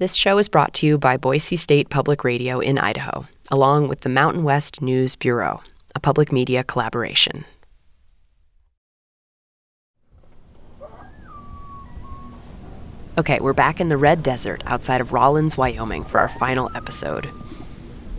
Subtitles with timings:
[0.00, 4.02] This show is brought to you by Boise State Public Radio in Idaho, along with
[4.02, 5.60] the Mountain West News Bureau,
[5.92, 7.44] a public media collaboration.
[13.18, 17.28] Okay, we're back in the Red Desert outside of Rawlins, Wyoming for our final episode.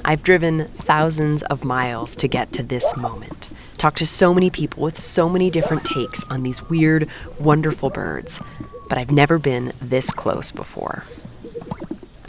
[0.03, 3.47] I've driven thousands of miles to get to this moment.
[3.77, 7.07] Talked to so many people with so many different takes on these weird,
[7.39, 8.41] wonderful birds,
[8.89, 11.05] but I've never been this close before.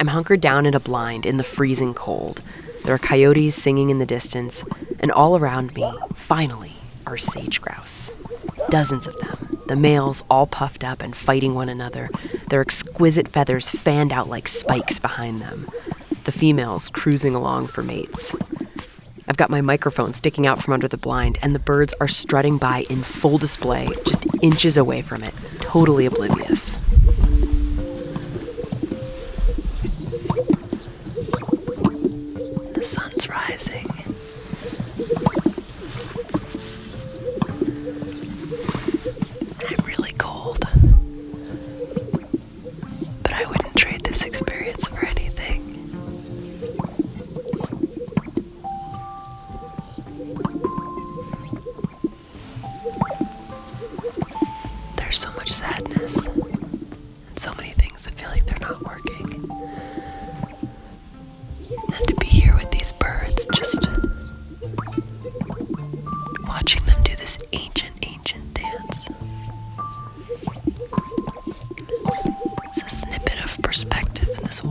[0.01, 2.41] I'm hunkered down in a blind in the freezing cold.
[2.85, 4.65] There are coyotes singing in the distance,
[4.99, 6.73] and all around me, finally,
[7.07, 8.11] are sage grouse.
[8.71, 12.09] Dozens of them, the males all puffed up and fighting one another,
[12.49, 15.69] their exquisite feathers fanned out like spikes behind them,
[16.25, 18.35] the females cruising along for mates.
[19.29, 22.57] I've got my microphone sticking out from under the blind, and the birds are strutting
[22.57, 26.79] by in full display, just inches away from it, totally oblivious.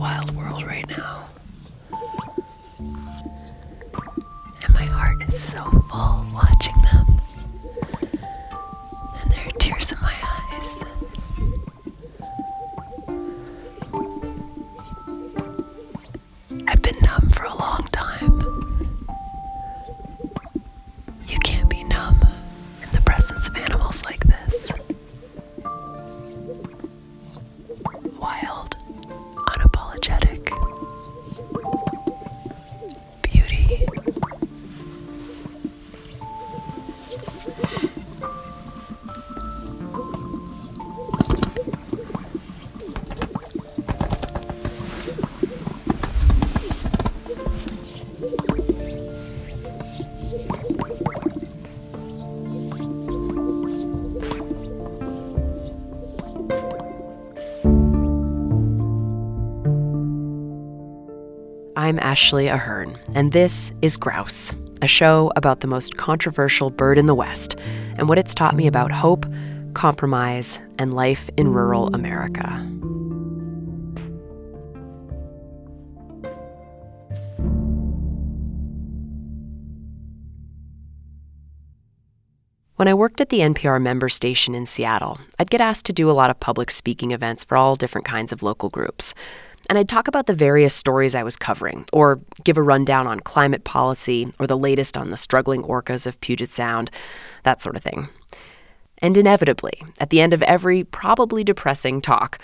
[0.00, 1.26] Wild world right now.
[2.80, 6.49] And my heart is so full watching
[61.90, 67.06] I'm Ashley Ahearn, and this is Grouse, a show about the most controversial bird in
[67.06, 67.56] the West
[67.98, 69.26] and what it's taught me about hope,
[69.74, 72.64] compromise, and life in rural America.
[82.76, 86.08] When I worked at the NPR member station in Seattle, I'd get asked to do
[86.08, 89.12] a lot of public speaking events for all different kinds of local groups.
[89.70, 93.20] And I'd talk about the various stories I was covering, or give a rundown on
[93.20, 96.90] climate policy, or the latest on the struggling orcas of Puget Sound,
[97.44, 98.08] that sort of thing.
[98.98, 102.38] And inevitably, at the end of every probably depressing talk,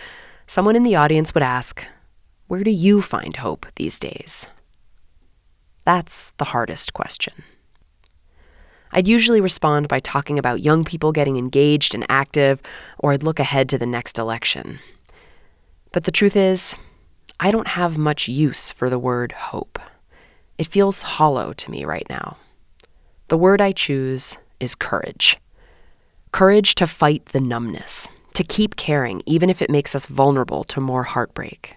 [0.46, 1.84] someone in the audience would ask,
[2.46, 4.46] Where do you find hope these days?
[5.84, 7.34] That's the hardest question.
[8.92, 12.62] I'd usually respond by talking about young people getting engaged and active,
[13.00, 14.78] or I'd look ahead to the next election.
[15.90, 16.76] But the truth is,
[17.38, 19.78] I don't have much use for the word hope.
[20.58, 22.38] It feels hollow to me right now.
[23.28, 25.38] The word I choose is courage.
[26.32, 30.80] Courage to fight the numbness, to keep caring, even if it makes us vulnerable to
[30.80, 31.76] more heartbreak.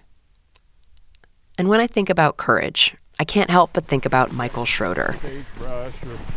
[1.58, 5.14] And when I think about courage, I can't help but think about Michael Schroeder.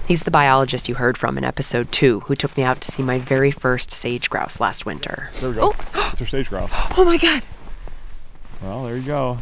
[0.06, 3.01] He's the biologist you heard from in episode two, who took me out to see
[3.03, 5.29] my very first sage grouse last winter.
[5.39, 5.72] There we go.
[5.73, 6.09] Oh.
[6.12, 6.69] it's our sage grouse.
[6.97, 7.41] Oh my god!
[8.63, 9.40] Well, there you go.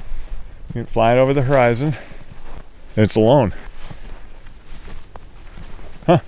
[0.69, 1.95] You can fly it over the horizon.
[2.95, 3.53] And it's alone.
[6.07, 6.19] Huh.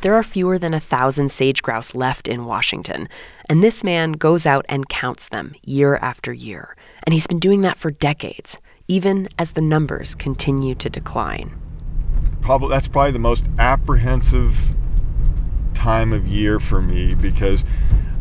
[0.00, 3.06] There are fewer than a thousand sage grouse left in Washington,
[3.50, 6.74] and this man goes out and counts them year after year.
[7.02, 8.56] And he's been doing that for decades,
[8.86, 11.60] even as the numbers continue to decline.
[12.40, 14.56] Probably that's probably the most apprehensive
[15.74, 17.66] time of year for me because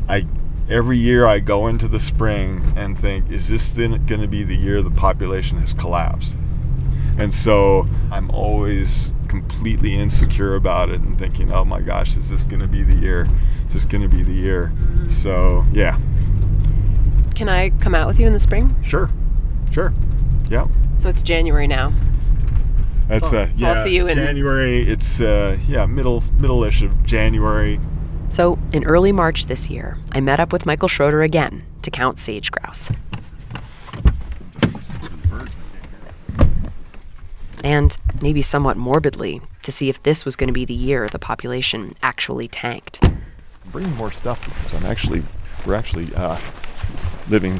[0.09, 0.27] I
[0.69, 4.43] every year I go into the spring and think, is this then going to be
[4.43, 6.35] the year the population has collapsed?
[7.17, 12.43] And so I'm always completely insecure about it and thinking, oh my gosh, is this
[12.43, 13.27] going to be the year?
[13.67, 14.71] Is this going to be the year?
[15.09, 15.97] So, yeah.
[17.35, 18.75] Can I come out with you in the spring?
[18.83, 19.09] Sure,
[19.71, 19.93] sure.
[20.49, 20.67] Yeah.
[20.97, 21.93] So it's January now.
[23.07, 24.81] That's uh, so yeah, I'll see you in- January.
[24.81, 27.79] It's uh, yeah, middle middle-ish of January.
[28.29, 32.19] So, in early March this year, I met up with Michael Schroeder again to count
[32.19, 32.89] sage grouse.
[37.63, 41.19] And, maybe somewhat morbidly, to see if this was going to be the year the
[41.19, 42.99] population actually tanked.
[43.03, 43.21] I'm
[43.71, 45.23] bringing more stuff because I'm actually
[45.65, 46.39] we're actually uh,
[47.29, 47.57] living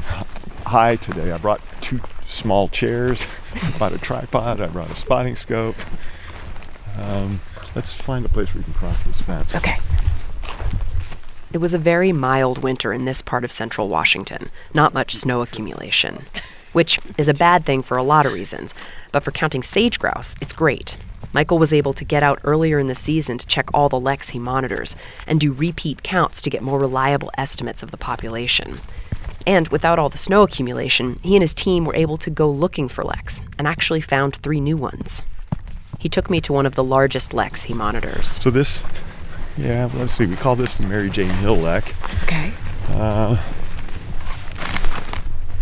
[0.64, 1.32] high today.
[1.32, 3.26] I brought two small chairs,
[3.62, 5.76] I brought a tripod, I brought a spotting scope.
[6.98, 7.40] Um,
[7.74, 9.54] let's find a place where we can cross this fence.
[9.54, 9.76] Okay.
[11.52, 15.40] It was a very mild winter in this part of central Washington, not much snow
[15.40, 16.26] accumulation,
[16.72, 18.74] which is a bad thing for a lot of reasons.
[19.12, 20.98] But for counting sage grouse, it's great.
[21.32, 24.30] Michael was able to get out earlier in the season to check all the leks
[24.30, 24.96] he monitors
[25.26, 28.80] and do repeat counts to get more reliable estimates of the population.
[29.46, 32.88] And without all the snow accumulation, he and his team were able to go looking
[32.88, 35.22] for leks and actually found three new ones.
[35.98, 38.42] He took me to one of the largest leks he monitors.
[38.42, 38.82] So this,
[39.58, 40.26] yeah, let's see.
[40.26, 41.94] We call this the Mary Jane Hill Lek.
[42.22, 42.52] Okay.
[42.90, 43.42] Uh,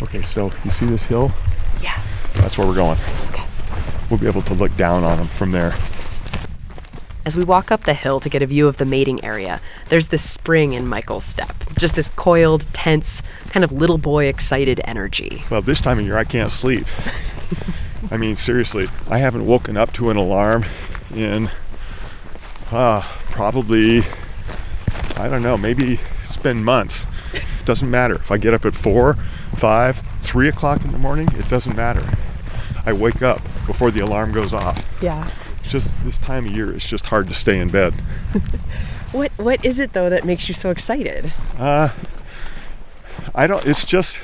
[0.03, 1.33] okay, so you see this hill?
[1.81, 2.01] Yeah.
[2.35, 2.99] That's where we're going.
[3.31, 3.45] Okay.
[4.11, 5.75] We'll be able to look down on them from there.
[7.25, 10.09] As we walk up the hill to get a view of the mating area, there's
[10.09, 11.57] this spring in Michael's step.
[11.77, 15.43] Just this coiled, tense, kind of little boy excited energy.
[15.51, 16.87] Well, this time of year I can't sleep.
[18.11, 20.67] I mean, seriously, I haven't woken up to an alarm
[21.13, 21.51] in
[22.71, 23.03] uh,
[23.37, 24.01] probably,
[25.17, 27.05] I don't know, maybe it's been months.
[27.67, 28.15] Doesn't matter.
[28.15, 29.15] If I get up at four,
[29.57, 32.03] five, three o'clock in the morning, it doesn't matter.
[32.87, 34.83] I wake up before the alarm goes off.
[35.03, 35.31] Yeah.
[35.61, 37.95] It's just this time of year, it's just hard to stay in bed.
[39.13, 41.33] What what is it though that makes you so excited?
[41.57, 41.91] Uh,
[43.35, 43.65] I don't.
[43.65, 44.21] It's just.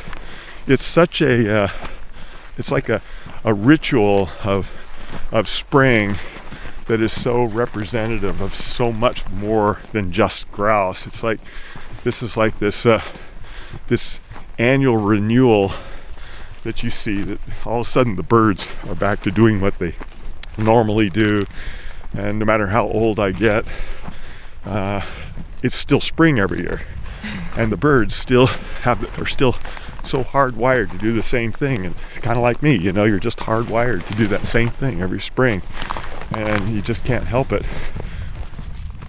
[0.67, 1.63] It's such a.
[1.63, 1.69] Uh,
[2.59, 3.01] it's like a,
[3.45, 4.73] a ritual of
[5.31, 6.17] of spring
[6.87, 11.07] that is so representative of so much more than just grouse.
[11.07, 11.41] It's like
[12.05, 13.03] this is like this uh,
[13.89, 14.19] this
[14.59, 15.73] annual renewal
[16.65, 19.79] that you see that all of a sudden the birds are back to doing what
[19.79, 19.95] they
[20.57, 21.43] normally do,
[22.13, 23.65] and no matter how old I get,
[24.65, 25.03] uh,
[25.63, 26.83] it's still spring every year,
[27.57, 29.57] and the birds still have are still
[30.05, 31.87] so hardwired to do the same thing.
[31.87, 34.69] And it's kind of like me, you know, you're just hardwired to do that same
[34.69, 35.63] thing every spring,
[36.35, 37.65] and you just can't help it.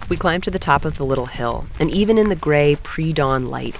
[0.08, 3.12] We climb to the top of the little hill, and even in the gray pre
[3.12, 3.76] dawn light,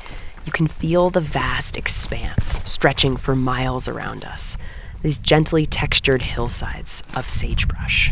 [0.47, 4.57] you can feel the vast expanse stretching for miles around us.
[5.03, 8.11] These gently textured hillsides of sagebrush.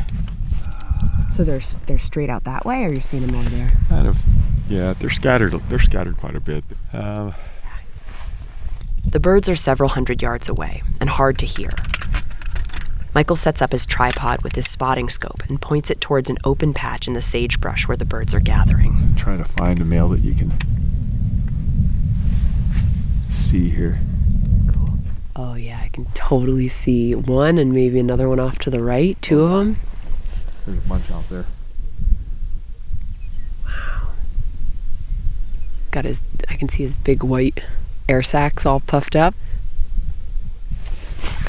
[1.34, 3.72] So they're they're straight out that way, or you're seeing them over there?
[3.88, 4.18] Kind of,
[4.68, 4.92] yeah.
[4.92, 5.52] They're scattered.
[5.70, 6.64] They're scattered quite a bit.
[6.92, 7.34] Um,
[9.06, 11.70] The birds are several hundred yards away and hard to hear.
[13.14, 16.72] Michael sets up his tripod with his spotting scope and points it towards an open
[16.72, 19.14] patch in the sagebrush where the birds are gathering.
[19.18, 20.52] try to find a male that you can
[23.30, 24.00] see here.
[25.36, 29.20] Oh, yeah, I can totally see one and maybe another one off to the right,
[29.20, 29.76] two of them.
[30.66, 31.44] There's a bunch out there.
[33.66, 34.08] Wow.
[35.90, 37.60] Got his, I can see his big white
[38.08, 39.34] air sacs all puffed up.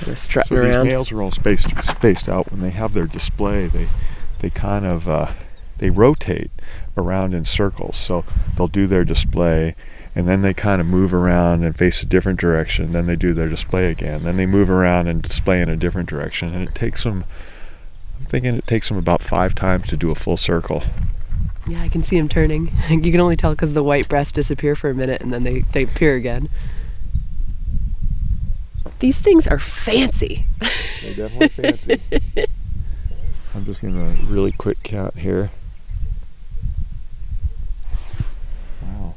[0.03, 0.87] Kind of strutting So these around.
[0.87, 2.51] males are all spaced spaced out.
[2.51, 3.87] When they have their display, they
[4.39, 5.31] they kind of uh,
[5.77, 6.51] they rotate
[6.97, 7.97] around in circles.
[7.97, 8.23] So
[8.55, 9.75] they'll do their display,
[10.15, 12.91] and then they kind of move around and face a different direction.
[12.91, 14.23] Then they do their display again.
[14.23, 16.53] Then they move around and display in a different direction.
[16.53, 17.23] And it takes them.
[18.19, 20.83] I'm thinking it takes them about five times to do a full circle.
[21.67, 22.71] Yeah, I can see them turning.
[22.89, 25.61] You can only tell because the white breasts disappear for a minute and then they,
[25.71, 26.49] they appear again.
[28.99, 30.45] These things are fancy.
[31.01, 32.01] They're definitely fancy.
[33.55, 35.51] I'm just gonna really quick count here.
[38.81, 39.15] Wow.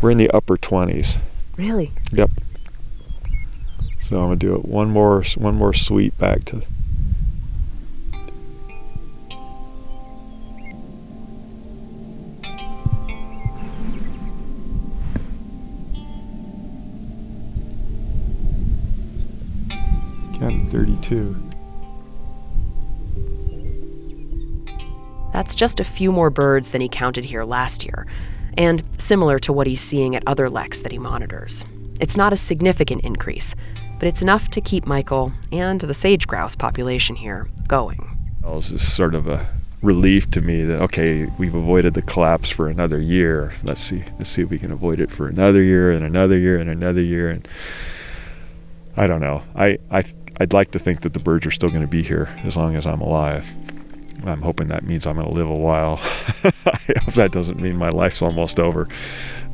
[0.00, 1.18] We're in the upper 20s.
[1.56, 1.92] Really?
[2.12, 2.30] Yep.
[4.00, 6.62] So I'm gonna do it one more one more sweep back to.
[21.04, 21.50] Counted 32.
[25.32, 28.06] That's just a few more birds than he counted here last year,
[28.56, 31.64] and similar to what he's seeing at other leks that he monitors.
[32.00, 33.54] It's not a significant increase,
[33.98, 38.16] but it's enough to keep Michael and the sage grouse population here going.
[38.44, 39.48] It was just sort of a
[39.82, 43.52] relief to me that okay, we've avoided the collapse for another year.
[43.64, 46.58] Let's see, let's see if we can avoid it for another year and another year
[46.58, 47.30] and another year.
[47.30, 47.48] And
[48.96, 49.42] I don't know.
[49.56, 50.04] I I
[50.38, 52.74] I'd like to think that the birds are still going to be here as long
[52.76, 53.46] as I'm alive.
[54.24, 56.00] I'm hoping that means I'm going to live a while.
[56.66, 58.88] I hope that doesn't mean my life's almost over.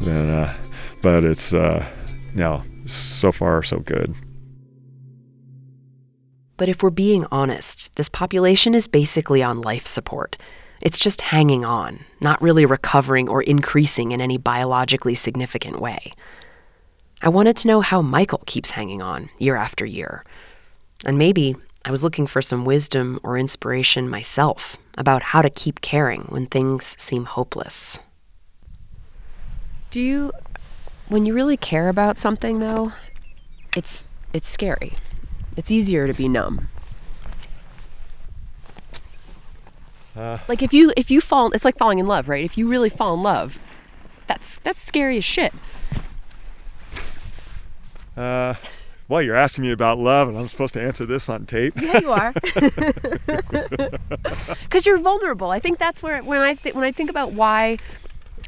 [0.00, 0.56] Then, uh,
[1.02, 1.84] but it's uh,
[2.34, 4.14] no, so far so good.
[6.56, 10.36] But if we're being honest, this population is basically on life support.
[10.80, 16.12] It's just hanging on, not really recovering or increasing in any biologically significant way.
[17.22, 20.24] I wanted to know how Michael keeps hanging on year after year.
[21.04, 25.80] And maybe I was looking for some wisdom or inspiration myself about how to keep
[25.80, 27.98] caring when things seem hopeless.
[29.90, 30.32] Do you
[31.08, 32.92] when you really care about something though,
[33.76, 34.92] it's it's scary.
[35.56, 36.68] It's easier to be numb.
[40.16, 42.44] Uh, Like if you if you fall it's like falling in love, right?
[42.44, 43.58] If you really fall in love,
[44.26, 45.52] that's that's scary as shit.
[48.16, 48.54] uh,
[49.10, 51.74] well, you're asking me about love, and I'm supposed to answer this on tape.
[51.80, 52.32] Yeah, you are.
[54.62, 55.50] Because you're vulnerable.
[55.50, 57.78] I think that's where when I th- when I think about why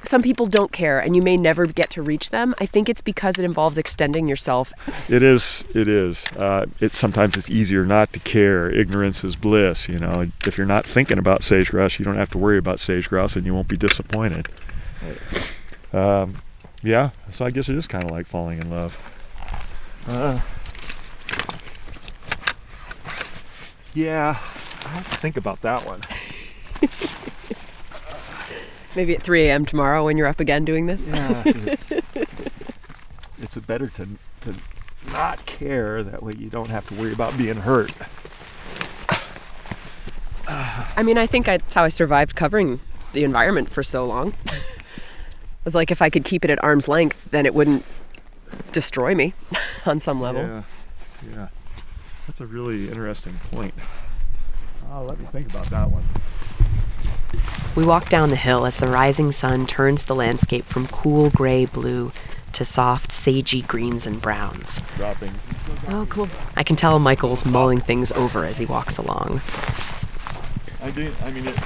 [0.05, 2.55] some people don't care and you may never get to reach them.
[2.59, 4.73] I think it's because it involves extending yourself.
[5.09, 5.65] It is.
[5.75, 6.25] It is.
[6.37, 8.71] Uh, it's sometimes it's easier not to care.
[8.71, 9.89] Ignorance is bliss.
[9.89, 12.79] You know, if you're not thinking about sage grouse, you don't have to worry about
[12.79, 14.49] sage grouse, and you won't be disappointed.
[15.93, 16.37] Um,
[16.83, 17.11] yeah.
[17.31, 18.97] So I guess it is kind of like falling in love.
[20.07, 20.41] Uh,
[23.95, 24.39] yeah.
[24.85, 26.01] I have to think about that one.
[28.97, 29.65] Maybe at 3 a.m.
[29.65, 31.07] tomorrow when you're up again doing this.
[31.09, 31.45] Yeah.
[33.41, 34.09] it's better to
[34.43, 34.55] to
[35.11, 36.03] not care.
[36.03, 37.93] That way you don't have to worry about being hurt.
[40.97, 42.81] I mean, I think I, that's how I survived covering
[43.13, 44.35] the environment for so long.
[44.47, 47.85] it was like if I could keep it at arm's length, then it wouldn't
[48.73, 49.35] destroy me
[49.87, 50.43] on some level.
[50.43, 50.63] Yeah,
[51.35, 51.49] yeah.
[52.27, 53.75] That's a really interesting point.
[54.91, 56.05] Oh, let me think about that one.
[57.75, 61.65] We walk down the hill as the rising sun turns the landscape from cool gray
[61.65, 62.13] blue
[62.53, 64.81] to soft, sagey greens and browns.
[64.97, 65.33] Dropping.
[65.89, 66.29] Oh, cool.
[66.55, 69.37] I can tell Michael's mulling things over as he walks along.
[70.83, 71.23] I think.
[71.23, 71.59] I mean, it,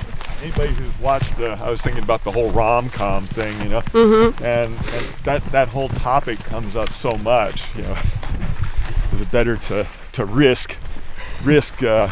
[0.43, 4.45] anybody who's watched, uh, I was thinking about the whole rom-com thing, you know, Mm-hmm.
[4.45, 7.75] and, and that that whole topic comes up so much.
[7.75, 7.97] You know,
[9.13, 9.85] is it better to
[10.17, 10.77] to risk
[11.45, 12.09] risk uh,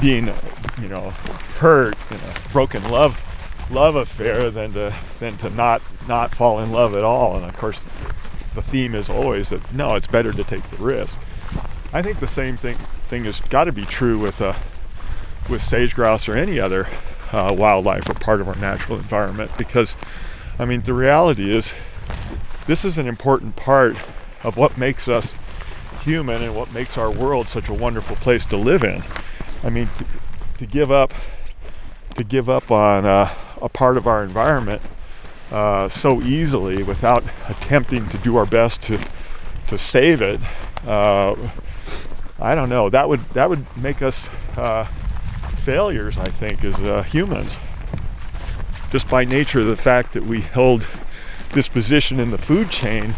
[0.00, 0.32] being,
[0.80, 1.10] you know,
[1.58, 3.26] hurt in a broken love
[3.70, 7.36] love affair than to than to not not fall in love at all?
[7.36, 7.84] And of course,
[8.54, 11.18] the theme is always that no, it's better to take the risk.
[11.92, 12.76] I think the same thing
[13.08, 14.54] thing has got to be true with uh,
[15.48, 16.88] with sage grouse or any other
[17.32, 19.96] uh, wildlife or part of our natural environment because
[20.58, 21.72] I mean the reality is
[22.66, 23.96] this is an important part
[24.42, 25.36] of what makes us
[26.10, 29.00] human and what makes our world such a wonderful place to live in.
[29.62, 30.04] I mean to,
[30.58, 31.14] to give up
[32.16, 34.82] to give up on uh, a part of our environment
[35.52, 38.98] uh, so easily without attempting to do our best to
[39.68, 40.40] to save it.
[40.84, 41.36] Uh,
[42.40, 42.90] I don't know.
[42.90, 44.86] That would that would make us uh,
[45.62, 46.18] failures.
[46.18, 47.56] I think as uh, humans,
[48.90, 50.88] just by nature the fact that we held
[51.50, 53.14] this position in the food chain,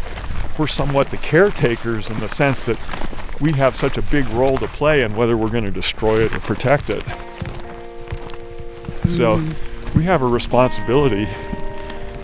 [0.57, 2.79] we're somewhat the caretakers in the sense that
[3.41, 6.33] we have such a big role to play in whether we're going to destroy it
[6.33, 7.03] or protect it.
[9.17, 9.97] So hmm.
[9.97, 11.27] we have a responsibility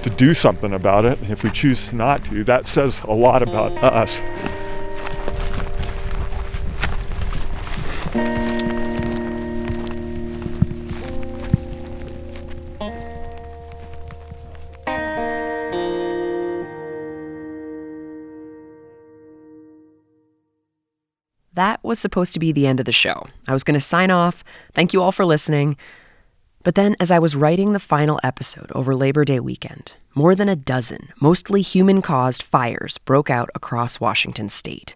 [0.04, 1.20] to do something about it.
[1.30, 3.86] If we choose not to, that says a lot about hmm.
[3.86, 4.22] us.
[21.54, 23.28] That was supposed to be the end of the show.
[23.48, 24.44] I was going to sign off.
[24.74, 25.78] Thank you all for listening.
[26.64, 30.50] But then, as I was writing the final episode over Labor Day weekend, more than
[30.50, 34.94] a dozen, mostly human caused fires broke out across Washington state.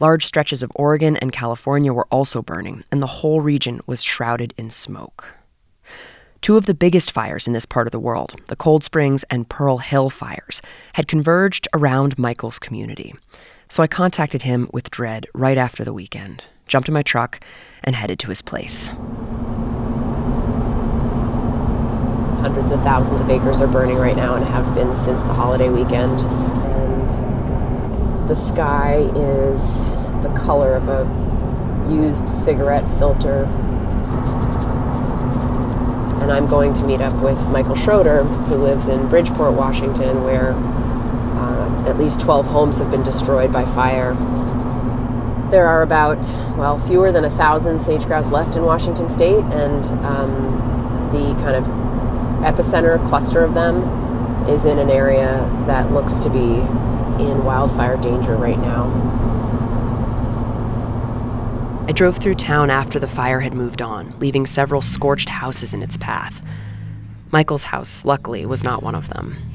[0.00, 4.54] Large stretches of Oregon and California were also burning, and the whole region was shrouded
[4.56, 5.34] in smoke.
[6.40, 9.48] Two of the biggest fires in this part of the world, the Cold Springs and
[9.48, 10.60] Pearl Hill fires,
[10.94, 13.14] had converged around Michael's community.
[13.74, 17.40] So I contacted him with dread right after the weekend, jumped in my truck,
[17.82, 18.86] and headed to his place.
[22.38, 25.70] Hundreds of thousands of acres are burning right now and have been since the holiday
[25.70, 26.20] weekend.
[26.20, 27.10] And
[28.30, 29.90] the sky is
[30.22, 31.02] the color of a
[31.92, 33.46] used cigarette filter.
[36.22, 40.52] and I'm going to meet up with Michael Schroeder, who lives in Bridgeport, Washington, where
[41.36, 44.14] uh, at least 12 homes have been destroyed by fire.
[45.50, 46.24] There are about,
[46.56, 51.56] well, fewer than a thousand sage grouse left in Washington state, and um, the kind
[51.56, 51.64] of
[52.44, 53.82] epicenter cluster of them
[54.48, 56.60] is in an area that looks to be
[57.22, 58.90] in wildfire danger right now.
[61.86, 65.82] I drove through town after the fire had moved on, leaving several scorched houses in
[65.82, 66.42] its path.
[67.30, 69.53] Michael's house, luckily, was not one of them.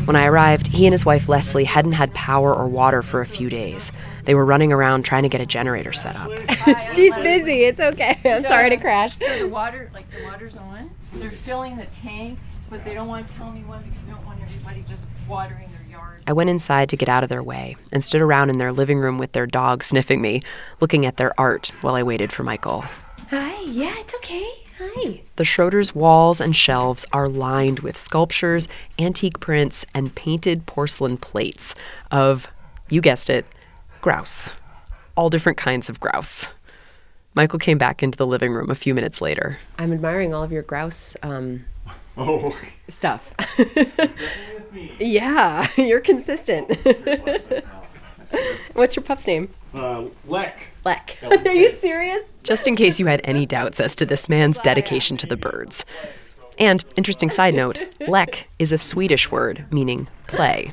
[0.00, 2.66] And no watering when I arrived, he and his wife Leslie hadn't had power or
[2.66, 3.92] water for a few days.
[4.24, 6.30] They were running around trying to get a generator set up.
[6.94, 7.64] She's busy.
[7.64, 8.18] It's okay.
[8.24, 9.16] I'm so, sorry to crash.
[9.18, 10.90] So the water, like the water's on.
[11.14, 12.38] They're filling the tank,
[12.68, 15.70] but they don't want to tell me when because they don't want everybody just watering
[15.72, 16.22] their yards.
[16.26, 18.98] I went inside to get out of their way and stood around in their living
[18.98, 20.42] room with their dog sniffing me,
[20.80, 22.84] looking at their art while I waited for Michael.
[23.30, 23.60] Hi.
[23.62, 24.48] Yeah, it's okay.
[24.82, 25.20] Hi.
[25.36, 28.66] The Schroeder's walls and shelves are lined with sculptures,
[28.98, 31.74] antique prints, and painted porcelain plates
[32.10, 32.48] of,
[32.88, 33.44] you guessed it,
[34.00, 34.50] grouse.
[35.16, 36.46] All different kinds of grouse.
[37.34, 39.58] Michael came back into the living room a few minutes later.
[39.78, 41.66] I'm admiring all of your grouse um,
[42.16, 42.58] oh.
[42.88, 43.34] stuff.
[44.98, 46.70] yeah, you're consistent.
[48.74, 49.50] What's your pup's name?
[49.74, 50.58] Uh, Lek.
[50.84, 51.18] Lek.
[51.22, 52.22] Are you serious?
[52.42, 55.84] Just in case you had any doubts as to this man's dedication to the birds.
[56.58, 60.72] And, interesting side note, lek is a Swedish word meaning play.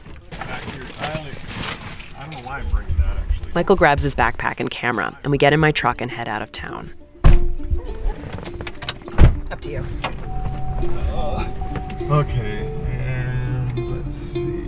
[3.56, 6.42] Michael grabs his backpack and camera, and we get in my truck and head out
[6.42, 6.94] of town.
[9.50, 9.86] Up to you.
[11.14, 11.50] Uh,
[12.12, 14.67] okay, and let's see.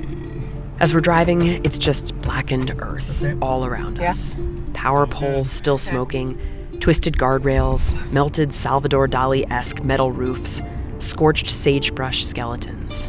[0.80, 4.38] As we're driving, it's just blackened earth all around us.
[4.74, 6.40] Power poles still smoking,
[6.80, 10.62] twisted guardrails, melted Salvador Dali esque metal roofs,
[11.00, 13.08] scorched sagebrush skeletons.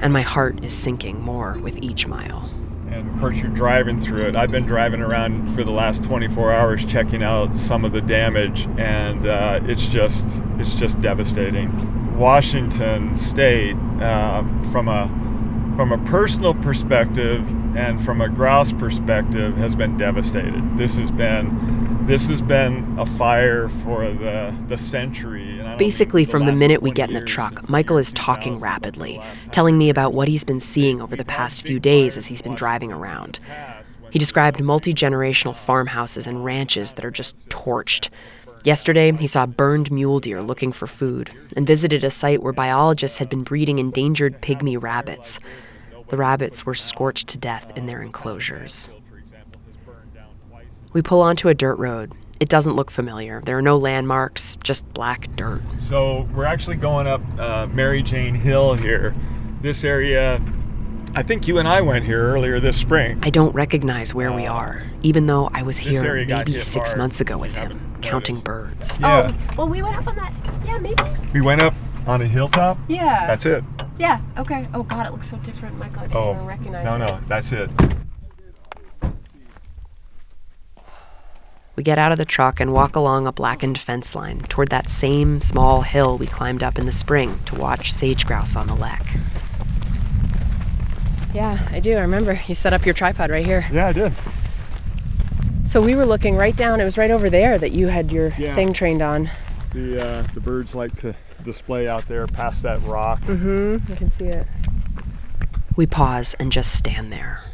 [0.00, 2.48] And my heart is sinking more with each mile.
[2.88, 4.36] And of course, you're driving through it.
[4.36, 8.68] I've been driving around for the last 24 hours, checking out some of the damage,
[8.78, 10.24] and uh, it's just
[10.58, 12.16] it's just devastating.
[12.16, 15.27] Washington State, uh, from a
[15.78, 20.76] from a personal perspective and from a grouse perspective, has been devastated.
[20.76, 25.62] This has been this has been a fire for the, the century.
[25.78, 29.88] Basically, from the minute we get in the truck, Michael is talking rapidly, telling me
[29.88, 33.38] about what he's been seeing over the past few days as he's been driving around.
[34.10, 38.08] He described multi generational farmhouses and ranches that are just torched.
[38.64, 43.18] Yesterday, he saw burned mule deer looking for food and visited a site where biologists
[43.18, 45.38] had been breeding endangered pygmy rabbits.
[46.08, 48.90] The rabbits were scorched to death in their enclosures.
[50.92, 52.12] We pull onto a dirt road.
[52.40, 53.42] It doesn't look familiar.
[53.44, 55.60] There are no landmarks, just black dirt.
[55.78, 59.14] So we're actually going up uh, Mary Jane Hill here.
[59.60, 60.40] This area,
[61.14, 63.18] I think you and I went here earlier this spring.
[63.22, 66.98] I don't recognize where uh, we are, even though I was here maybe six hard.
[66.98, 68.98] months ago with him, counting birds.
[69.00, 69.32] Yeah.
[69.50, 70.32] Oh, well, we went up on that.
[70.64, 71.02] Yeah, maybe.
[71.34, 71.74] We went up
[72.06, 72.78] on a hilltop?
[72.88, 73.26] Yeah.
[73.26, 73.64] That's it.
[73.98, 74.68] Yeah, okay.
[74.74, 76.00] Oh, God, it looks so different, Michael.
[76.00, 76.98] I can't oh, even recognize no, it.
[76.98, 77.70] No, no, that's it.
[81.74, 84.90] We get out of the truck and walk along a blackened fence line toward that
[84.90, 88.74] same small hill we climbed up in the spring to watch sage grouse on the
[88.74, 89.06] lek.
[91.32, 91.96] Yeah, I do.
[91.96, 93.64] I remember you set up your tripod right here.
[93.70, 94.12] Yeah, I did.
[95.64, 96.80] So we were looking right down.
[96.80, 98.56] It was right over there that you had your yeah.
[98.56, 99.30] thing trained on.
[99.72, 101.14] The uh, the birds like to
[101.52, 103.20] display out there past that rock.
[103.22, 103.92] Mm-hmm.
[103.92, 104.46] I can see it.
[105.76, 107.44] We pause and just stand there.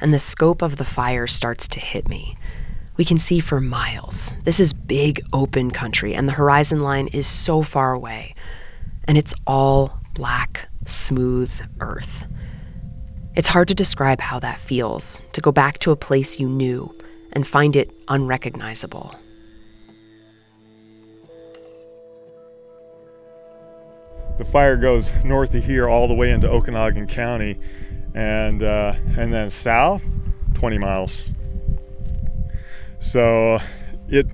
[0.00, 2.36] And the scope of the fire starts to hit me
[2.96, 4.32] we can see for miles.
[4.44, 8.34] This is big open country, and the horizon line is so far away.
[9.06, 12.24] And it's all black, smooth earth.
[13.34, 16.94] It's hard to describe how that feels to go back to a place you knew
[17.32, 19.14] and find it unrecognizable.
[24.38, 27.58] The fire goes north of here all the way into Okanogan County,
[28.14, 30.02] and uh, and then south,
[30.54, 31.22] 20 miles.
[33.00, 33.58] So
[34.08, 34.26] it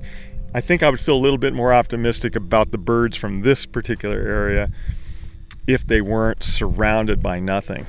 [0.54, 3.64] I think I would feel a little bit more optimistic about the birds from this
[3.64, 4.70] particular area
[5.66, 7.86] if they weren't surrounded by nothing.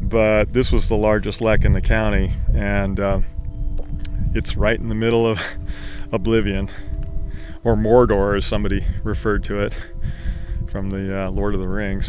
[0.00, 3.20] But this was the largest lek in the county, and uh,
[4.34, 5.40] it's right in the middle of
[6.12, 6.68] oblivion,
[7.64, 9.76] or Mordor, as somebody referred to it
[10.72, 12.08] from the uh, Lord of the Rings.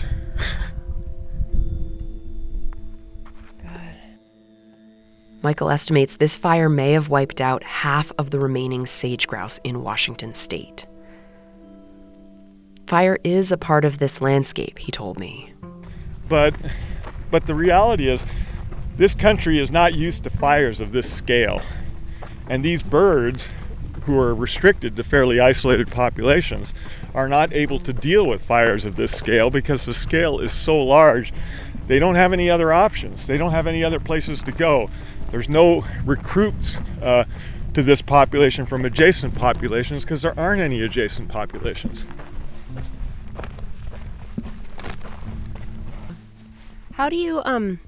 [5.43, 9.83] Michael estimates this fire may have wiped out half of the remaining sage grouse in
[9.83, 10.85] Washington state.
[12.87, 15.53] Fire is a part of this landscape, he told me.
[16.29, 16.55] But
[17.29, 18.25] but the reality is
[18.95, 21.61] this country is not used to fires of this scale.
[22.47, 23.49] And these birds
[24.05, 26.73] who are restricted to fairly isolated populations
[27.13, 30.81] are not able to deal with fires of this scale because the scale is so
[30.81, 31.33] large.
[31.87, 33.27] They don't have any other options.
[33.27, 34.89] They don't have any other places to go.
[35.31, 37.25] There's no recruits uh,
[37.73, 42.05] to this population from adjacent populations because there aren't any adjacent populations.
[46.93, 47.79] How do you um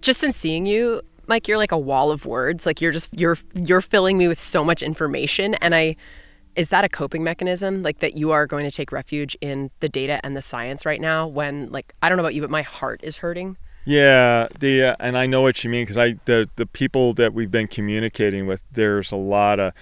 [0.00, 2.66] just in seeing you, Mike, you're like a wall of words.
[2.66, 5.96] Like you're just you're you're filling me with so much information and I
[6.56, 9.88] is that a coping mechanism like that you are going to take refuge in the
[9.88, 12.62] data and the science right now when like I don't know about you but my
[12.62, 13.56] heart is hurting?
[13.84, 17.32] Yeah, the uh, and I know what you mean because I the the people that
[17.32, 19.72] we've been communicating with, there's a lot of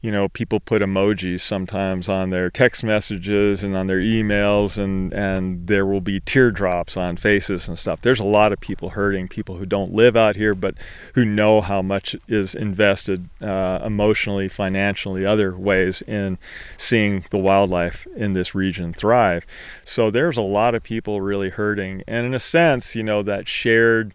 [0.00, 5.12] you know, people put emojis sometimes on their text messages and on their emails, and,
[5.12, 8.00] and there will be teardrops on faces and stuff.
[8.00, 10.74] There's a lot of people hurting, people who don't live out here, but
[11.14, 16.38] who know how much is invested uh, emotionally, financially, other ways in
[16.76, 19.44] seeing the wildlife in this region thrive.
[19.84, 22.04] So there's a lot of people really hurting.
[22.06, 24.14] And in a sense, you know, that shared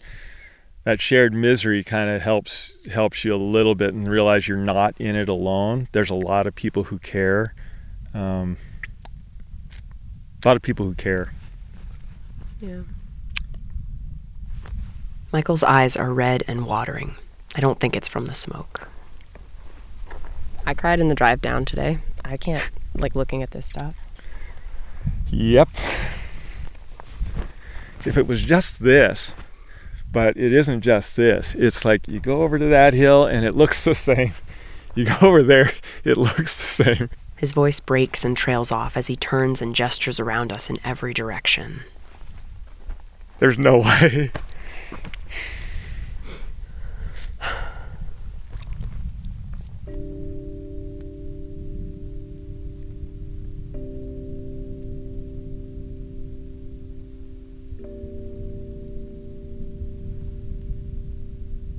[0.83, 4.99] that shared misery kind of helps helps you a little bit and realize you're not
[4.99, 5.87] in it alone.
[5.91, 7.53] There's a lot of people who care.
[8.13, 8.57] Um,
[10.43, 11.33] a lot of people who care.
[12.59, 12.81] Yeah.
[15.31, 17.15] Michael's eyes are red and watering.
[17.55, 18.87] I don't think it's from the smoke.
[20.65, 21.99] I cried in the drive down today.
[22.23, 23.97] I can't like looking at this stuff.
[25.29, 25.69] Yep.
[28.05, 29.33] If it was just this,
[30.13, 31.55] but it isn't just this.
[31.55, 34.33] It's like you go over to that hill and it looks the same.
[34.95, 35.73] You go over there,
[36.05, 37.09] it looks the same.
[37.35, 41.13] His voice breaks and trails off as he turns and gestures around us in every
[41.13, 41.81] direction.
[43.39, 44.31] There's no way.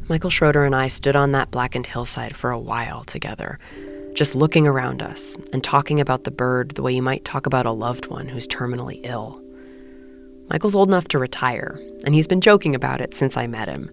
[0.07, 3.59] Michael Schroeder and I stood on that blackened hillside for a while together,
[4.13, 7.65] just looking around us and talking about the bird the way you might talk about
[7.65, 9.41] a loved one who's terminally ill.
[10.51, 13.91] Michael's old enough to retire, and he's been joking about it since I met him.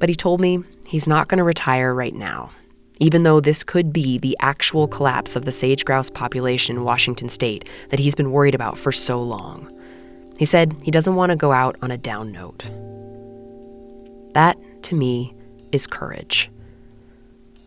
[0.00, 2.50] But he told me he's not going to retire right now,
[2.98, 7.28] even though this could be the actual collapse of the sage grouse population in Washington
[7.28, 9.70] state that he's been worried about for so long.
[10.38, 12.68] He said he doesn't want to go out on a down note.
[14.34, 15.34] That to me,
[15.72, 16.50] is courage.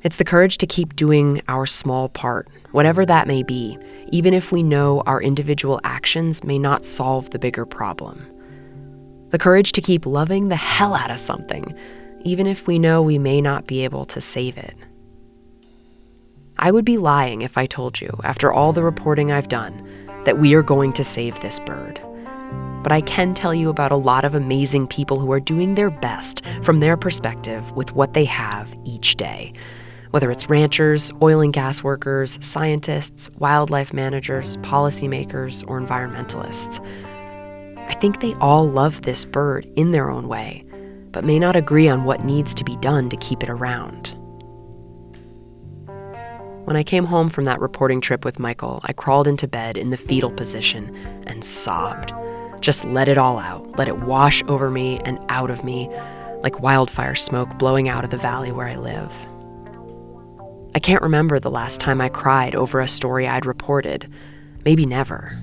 [0.04, 3.78] It's the courage to keep doing our small part, whatever that may be,
[4.10, 8.26] even if we know our individual actions may not solve the bigger problem.
[9.30, 11.74] The courage to keep loving the hell out of something,
[12.24, 14.76] even if we know we may not be able to save it.
[16.58, 19.88] I would be lying if I told you, after all the reporting I've done,
[20.26, 22.00] that we are going to save this bird
[22.84, 25.90] but I can tell you about a lot of amazing people who are doing their
[25.90, 29.54] best from their perspective with what they have each day.
[30.12, 36.80] Whether it's ranchers, oil and gas workers, scientists, wildlife managers, policymakers, or environmentalists.
[37.88, 40.66] I think they all love this bird in their own way,
[41.12, 44.16] but may not agree on what needs to be done to keep it around.
[46.66, 49.90] When I came home from that reporting trip with Michael, I crawled into bed in
[49.90, 50.96] the fetal position
[51.28, 52.14] and sobbed.
[52.64, 53.78] Just let it all out.
[53.78, 55.90] Let it wash over me and out of me
[56.42, 59.14] like wildfire smoke blowing out of the valley where I live.
[60.74, 64.10] I can't remember the last time I cried over a story I'd reported.
[64.64, 65.38] Maybe never.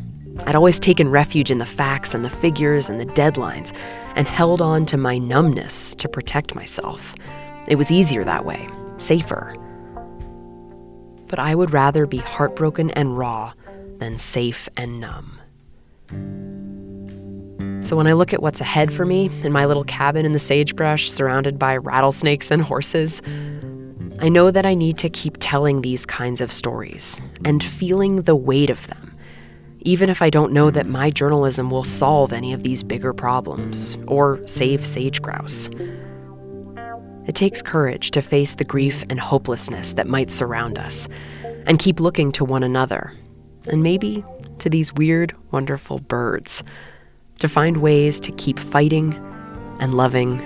[0.47, 3.77] I'd always taken refuge in the facts and the figures and the deadlines
[4.17, 7.15] and held on to my numbness to protect myself.
[7.69, 9.55] It was easier that way, safer.
[11.29, 13.53] But I would rather be heartbroken and raw
[13.99, 15.39] than safe and numb.
[17.83, 20.39] So when I look at what's ahead for me in my little cabin in the
[20.39, 23.23] sagebrush surrounded by rattlesnakes and horses,
[24.19, 28.37] I know that I need to keep telling these kinds of stories and feeling the
[28.37, 29.17] weight of them,
[29.81, 33.97] even if I don't know that my journalism will solve any of these bigger problems
[34.07, 35.71] or save sage grouse.
[37.27, 41.09] It takes courage to face the grief and hopelessness that might surround us
[41.67, 43.15] and keep looking to one another,
[43.69, 44.23] and maybe
[44.59, 46.63] to these weird, wonderful birds
[47.41, 49.15] to find ways to keep fighting
[49.81, 50.41] and loving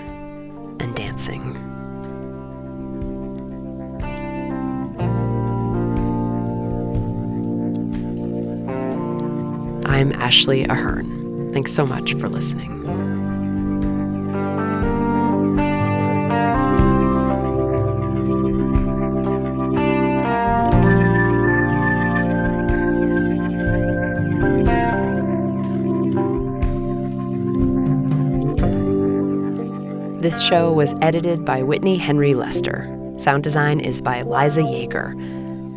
[0.81, 1.57] and dancing.
[9.85, 11.53] I'm Ashley Ahearn.
[11.53, 13.04] Thanks so much for listening.
[30.35, 32.93] This show was edited by Whitney Henry Lester.
[33.19, 35.15] Sound design is by Liza Yeager.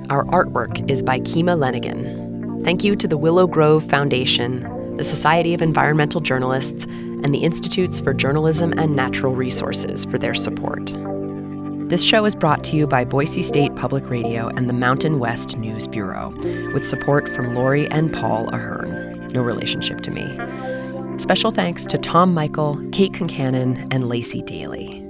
[0.09, 2.63] Our artwork is by Kima Lenigan.
[2.63, 7.99] Thank you to the Willow Grove Foundation, the Society of Environmental Journalists, and the Institutes
[7.99, 10.91] for Journalism and Natural Resources for their support.
[11.87, 15.55] This show is brought to you by Boise State Public Radio and the Mountain West
[15.59, 16.33] News Bureau,
[16.73, 20.76] with support from Lori and Paul Ahern, no relationship to me.
[21.19, 25.03] Special thanks to Tom Michael, Kate Concannon, and Lacey Daly.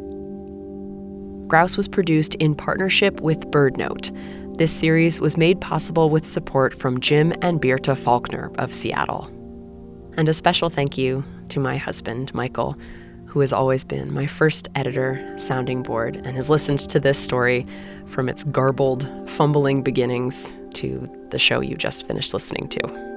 [1.48, 4.58] Grouse was produced in partnership with BirdNote.
[4.58, 9.26] This series was made possible with support from Jim and Birta Faulkner of Seattle.
[10.18, 12.78] And a special thank you to my husband, Michael,
[13.26, 17.68] who has always been my first editor, sounding board, and has listened to this story
[18.06, 23.17] from its garbled, fumbling beginnings to the show you just finished listening to.